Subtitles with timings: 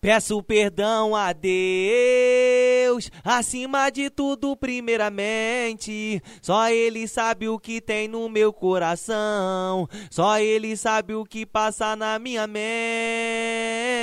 [0.00, 6.22] Peço perdão a Deus, acima de tudo, primeiramente.
[6.40, 11.96] Só Ele sabe o que tem no meu coração, só Ele sabe o que passa
[11.96, 13.97] na minha mente.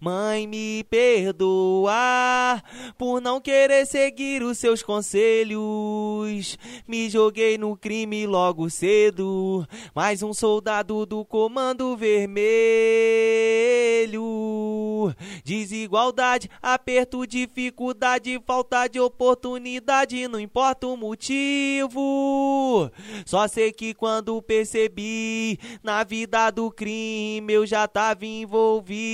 [0.00, 2.62] Mãe, me perdoa
[2.96, 6.56] por não querer seguir os seus conselhos.
[6.86, 12.38] Me joguei no crime logo cedo, mais um soldado do Comando Vermelho.
[15.44, 22.88] Desigualdade, aperto, dificuldade, falta de oportunidade, não importa o motivo.
[23.26, 29.07] Só sei que quando percebi na vida do crime eu já tava envolvido.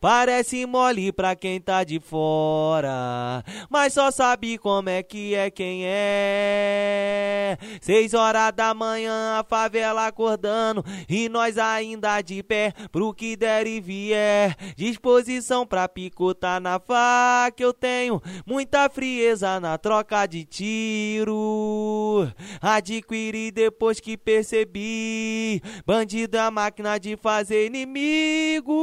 [0.00, 5.82] Parece mole pra quem tá de fora, mas só sabe como é que é quem
[5.84, 7.56] é.
[7.80, 13.66] Seis horas da manhã, a favela acordando e nós ainda de pé pro que der
[13.66, 14.56] e vier.
[14.76, 22.28] Disposição pra picotar na faca, eu tenho muita frieza na troca de tiro.
[22.60, 25.62] Adquiri depois que percebi.
[25.86, 28.75] Bandido é a máquina de fazer inimigo.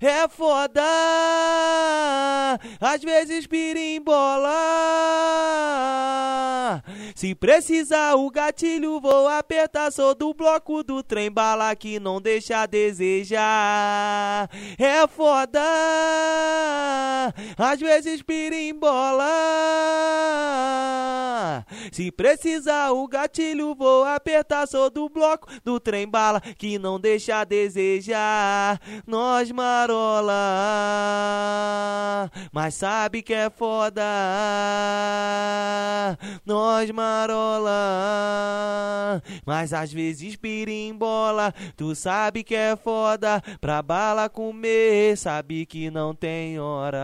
[0.00, 0.82] É foda.
[2.80, 4.50] Às vezes pirimbola.
[7.14, 9.90] Se precisar o gatilho, vou apertar.
[9.90, 13.40] Sou do bloco do trem bala que não deixa a desejar
[14.78, 15.60] é foda.
[17.56, 19.26] Às vezes pirimbola.
[21.90, 24.66] Se precisar o gatilho, vou apertar.
[24.66, 28.80] Sou do bloco do trem bala que não deixa a desejar.
[29.06, 30.32] Nós marola,
[32.52, 34.02] mas sabe que é foda.
[36.44, 37.72] Nós marola,
[39.46, 41.54] mas às vezes pirimbola.
[41.76, 47.00] Tu sabe que é foda pra bala comer sabe que não tem hora.